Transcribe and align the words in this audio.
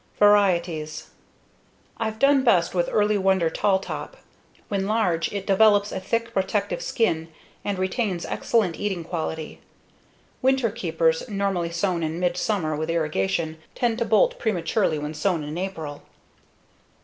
Varieties: 0.17 1.11
I've 1.99 2.17
done 2.17 2.43
best 2.43 2.73
with 2.73 2.89
Early 2.91 3.19
Wonder 3.19 3.51
Tall 3.51 3.77
Top; 3.77 4.17
when 4.67 4.87
large, 4.87 5.31
it 5.31 5.45
develops 5.45 5.91
a 5.91 5.99
thick, 5.99 6.33
protective 6.33 6.81
skin 6.81 7.27
and 7.63 7.77
retains 7.77 8.25
excellent 8.25 8.79
eating 8.79 9.03
quality. 9.03 9.61
Winterkeepers, 10.41 11.29
normally 11.29 11.69
sown 11.69 12.01
in 12.01 12.19
midsummer 12.19 12.75
with 12.75 12.89
irrigation, 12.89 13.59
tend 13.75 13.99
to 13.99 14.05
bolt 14.05 14.39
prematurely 14.39 14.97
when 14.97 15.13
sown 15.13 15.43
in 15.43 15.55
April. 15.55 16.01